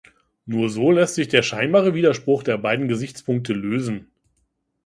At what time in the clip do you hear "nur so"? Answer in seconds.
0.47-0.91